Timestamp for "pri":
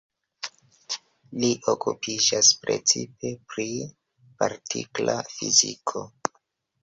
3.51-3.67